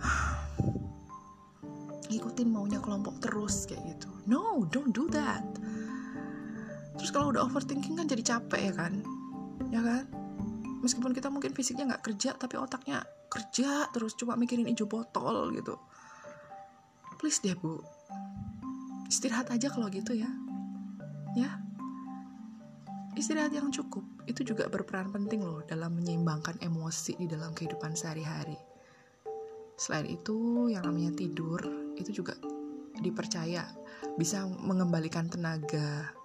[2.11, 4.09] ngikutin maunya kelompok terus kayak gitu.
[4.27, 5.43] No don't do that.
[6.97, 8.93] Terus kalau udah overthinking kan jadi capek ya kan?
[9.69, 10.05] Ya kan?
[10.81, 15.77] Meskipun kita mungkin fisiknya nggak kerja tapi otaknya kerja terus cuma mikirin hijau botol gitu.
[17.17, 17.81] Please deh bu.
[19.07, 20.27] Istirahat aja kalau gitu ya
[21.37, 21.61] ya
[23.13, 28.57] istirahat yang cukup itu juga berperan penting loh dalam menyeimbangkan emosi di dalam kehidupan sehari-hari
[29.77, 31.61] Selain itu, yang namanya tidur
[31.93, 32.33] itu juga
[32.97, 33.61] dipercaya
[34.17, 36.17] bisa mengembalikan tenaga,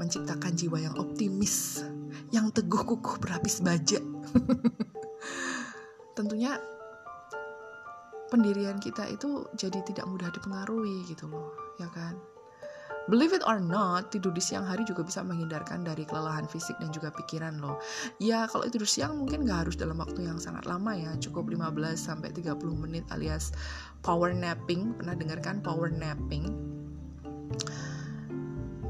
[0.00, 1.84] menciptakan jiwa yang optimis,
[2.32, 4.00] yang teguh kukuh berlapis baja.
[6.16, 6.56] Tentunya
[8.32, 12.16] pendirian kita itu jadi tidak mudah dipengaruhi gitu loh, ya kan?
[13.10, 16.94] Believe it or not, tidur di siang hari juga bisa menghindarkan dari kelelahan fisik dan
[16.94, 17.82] juga pikiran loh.
[18.22, 21.98] Ya, kalau tidur siang mungkin gak harus dalam waktu yang sangat lama ya, cukup 15
[21.98, 23.50] sampai 30 menit alias
[24.06, 24.94] power napping.
[24.94, 26.46] Pernah dengarkan power napping?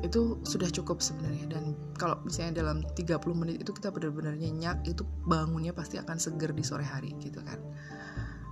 [0.04, 5.08] Itu sudah cukup sebenarnya dan kalau misalnya dalam 30 menit itu kita benar-benar nyenyak, itu
[5.24, 7.56] bangunnya pasti akan seger di sore hari gitu kan.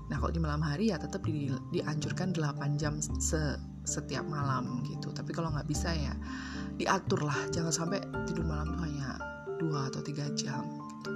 [0.09, 5.11] Nah, kalau di malam hari ya tetap di, dianjurkan 8 jam se setiap malam gitu.
[5.11, 6.15] Tapi kalau nggak bisa ya
[6.77, 7.49] diatur lah.
[7.51, 9.17] Jangan sampai tidur malam tuh hanya
[9.61, 11.13] dua atau tiga jam gitu.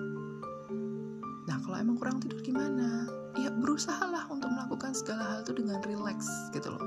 [1.44, 3.09] Nah kalau emang kurang tidur gimana?
[3.35, 6.85] Ya berusahalah untuk melakukan segala hal itu dengan relax gitu loh.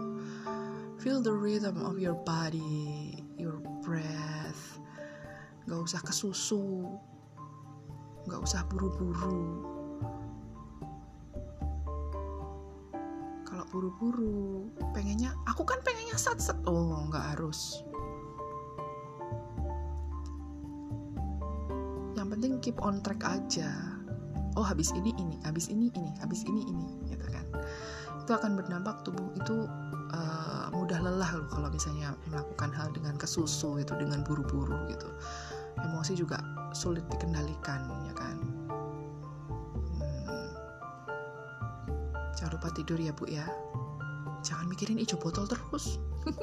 [0.98, 4.82] Feel the rhythm of your body your breath.
[5.70, 6.88] Nggak usah kesusu.
[8.28, 9.77] Nggak usah buru-buru
[13.78, 14.74] buru-buru.
[14.98, 17.86] Pengennya aku kan pengennya sat sat oh nggak harus.
[22.18, 23.70] Yang penting keep on track aja.
[24.58, 25.38] Oh habis ini ini.
[25.46, 26.10] Habis ini ini.
[26.18, 26.90] Habis ini ini.
[27.06, 27.46] Gitu kan.
[28.26, 29.70] Itu akan berdampak tubuh itu
[30.10, 35.06] uh, mudah lelah loh kalau misalnya melakukan hal dengan kesusu itu dengan buru-buru gitu.
[35.78, 36.42] Emosi juga
[36.74, 38.67] sulit dikendalikan ya kan
[42.58, 43.46] lupa tidur ya bu ya.
[44.42, 46.02] Jangan mikirin hijau botol terus.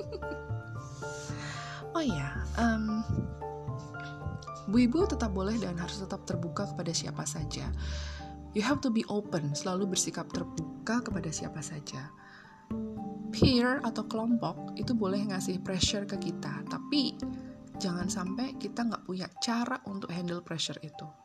[1.98, 3.02] oh iya, um,
[4.70, 7.66] bu ibu tetap boleh dan harus tetap terbuka kepada siapa saja.
[8.54, 12.14] You have to be open, selalu bersikap terbuka kepada siapa saja.
[13.34, 17.18] Peer atau kelompok itu boleh ngasih pressure ke kita, tapi
[17.82, 21.23] jangan sampai kita nggak punya cara untuk handle pressure itu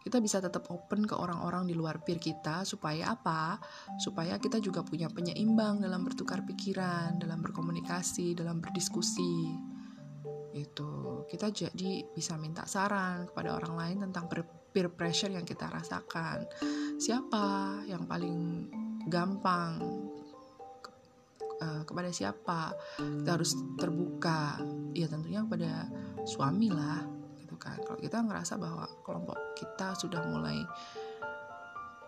[0.00, 3.60] kita bisa tetap open ke orang-orang di luar peer kita supaya apa?
[4.00, 9.52] Supaya kita juga punya penyeimbang dalam bertukar pikiran, dalam berkomunikasi, dalam berdiskusi.
[10.56, 14.24] Itu kita jadi bisa minta saran kepada orang lain tentang
[14.72, 16.48] peer pressure yang kita rasakan.
[16.96, 18.72] Siapa yang paling
[19.04, 19.84] gampang
[21.60, 22.72] uh, kepada siapa?
[22.96, 24.56] Kita harus terbuka.
[24.96, 25.92] Ya tentunya kepada
[26.24, 27.19] suami lah
[27.60, 27.76] kan.
[27.84, 30.64] Kalau kita ngerasa bahwa kelompok kita sudah mulai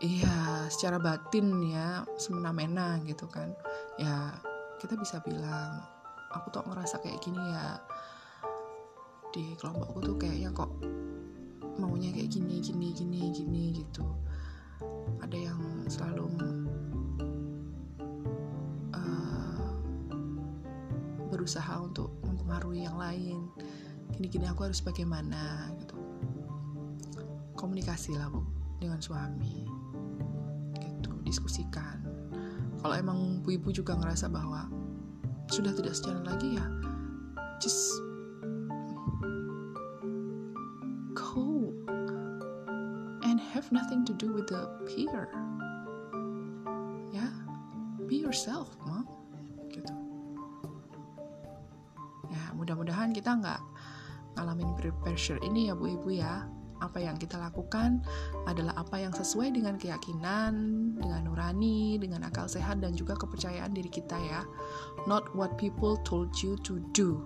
[0.02, 3.54] iya secara batin ya semena-mena gitu kan
[4.02, 4.34] ya
[4.82, 5.78] kita bisa bilang
[6.34, 7.78] aku tuh ngerasa kayak gini ya
[9.30, 10.74] di kelompokku tuh kayaknya kok
[11.80, 14.04] maunya kayak gini gini gini gini gitu.
[15.24, 16.28] Ada yang selalu
[18.92, 19.66] uh,
[21.32, 23.48] berusaha untuk mempengaruhi yang lain
[24.14, 25.96] gini-gini aku harus bagaimana gitu.
[27.56, 28.44] Komunikasi lah bu
[28.78, 29.66] dengan suami
[30.78, 32.02] gitu diskusikan.
[32.82, 34.66] Kalau emang bu ibu juga ngerasa bahwa
[35.52, 36.64] sudah tidak sejalan lagi ya
[37.60, 38.00] just
[41.14, 41.70] go
[43.22, 45.28] and have nothing to do with the peer
[55.12, 56.48] pressure ini ya bu ibu ya
[56.80, 58.00] apa yang kita lakukan
[58.48, 60.50] adalah apa yang sesuai dengan keyakinan,
[60.98, 64.42] dengan nurani, dengan akal sehat dan juga kepercayaan diri kita ya.
[65.06, 67.22] Not what people told you to do.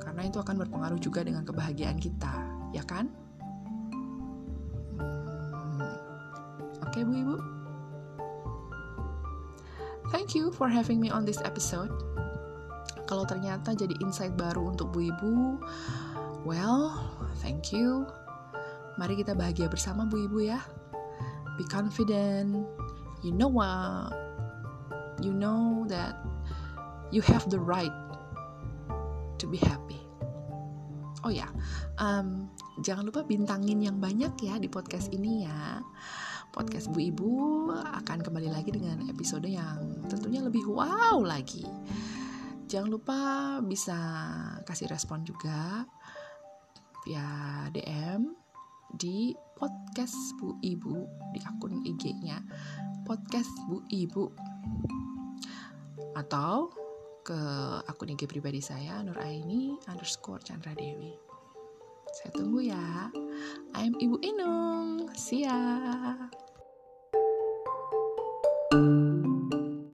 [0.00, 2.32] Karena itu akan berpengaruh juga dengan kebahagiaan kita,
[2.72, 3.12] ya kan?
[4.96, 5.96] Hmm.
[6.80, 7.36] Oke, okay, Bu Ibu.
[10.08, 11.92] Thank you for having me on this episode.
[13.04, 15.60] Kalau ternyata jadi insight baru untuk Bu Ibu,
[16.48, 16.96] well,
[17.44, 18.08] thank you.
[18.96, 20.64] Mari kita bahagia bersama Bu Ibu ya.
[21.60, 22.64] Be confident.
[23.20, 24.16] You know what?
[25.20, 26.16] You know that
[27.12, 27.92] you have the right
[29.36, 30.00] to be happy.
[31.20, 31.50] Oh ya,
[32.00, 32.48] um,
[32.80, 35.84] jangan lupa bintangin yang banyak ya di podcast ini ya.
[36.48, 37.30] Podcast Bu Ibu
[37.76, 41.68] akan kembali lagi dengan episode yang tentunya lebih wow lagi.
[42.70, 43.18] Jangan lupa
[43.60, 43.98] bisa
[44.64, 45.84] kasih respon juga
[47.08, 48.36] via DM
[48.92, 52.36] di podcast Bu Ibu di akun IG-nya
[53.08, 54.28] podcast Bu Ibu
[56.20, 56.68] atau
[57.24, 57.40] ke
[57.88, 61.16] akun IG pribadi saya Nur Aini underscore Chandra Dewi.
[62.12, 63.08] Saya tunggu ya.
[63.72, 65.08] I'm Ibu Inung.
[65.16, 65.56] See ya.
[68.68, 69.27] thank you